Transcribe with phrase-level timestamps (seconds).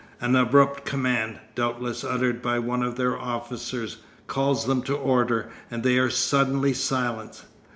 [0.19, 5.83] An abrupt command, doubtless uttered by one of their officers, calls them to order, and
[5.83, 7.45] they are suddenly silent.